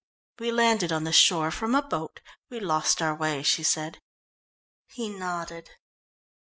"We 0.39 0.51
landed 0.51 0.91
on 0.91 1.03
the 1.03 1.11
shore 1.13 1.51
from 1.51 1.75
a 1.75 1.83
boat. 1.83 2.21
We 2.49 2.59
lost 2.59 3.03
our 3.03 3.13
way," 3.13 3.43
she 3.43 3.61
said. 3.61 3.99
He 4.87 5.09
nodded. 5.09 5.69